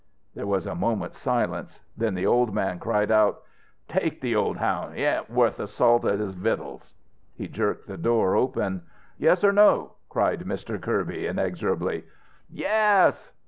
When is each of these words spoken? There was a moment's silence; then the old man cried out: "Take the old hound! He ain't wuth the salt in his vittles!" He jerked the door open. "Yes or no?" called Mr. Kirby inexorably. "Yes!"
There 0.33 0.47
was 0.47 0.65
a 0.65 0.73
moment's 0.73 1.19
silence; 1.19 1.79
then 1.95 2.15
the 2.15 2.25
old 2.25 2.51
man 2.55 2.79
cried 2.79 3.11
out: 3.11 3.43
"Take 3.87 4.19
the 4.19 4.35
old 4.35 4.57
hound! 4.57 4.95
He 4.95 5.03
ain't 5.03 5.29
wuth 5.29 5.57
the 5.57 5.67
salt 5.67 6.05
in 6.05 6.19
his 6.19 6.33
vittles!" 6.33 6.95
He 7.35 7.47
jerked 7.47 7.85
the 7.87 7.97
door 7.99 8.35
open. 8.35 8.81
"Yes 9.19 9.43
or 9.43 9.51
no?" 9.51 9.91
called 10.09 10.43
Mr. 10.47 10.81
Kirby 10.81 11.27
inexorably. 11.27 12.03
"Yes!" 12.49 13.31